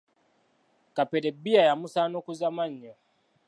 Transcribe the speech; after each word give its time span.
Kapere 0.95 1.27
bbiya 1.35 1.61
yamusaanukuza 1.69 2.47
mmannyo. 2.51 2.93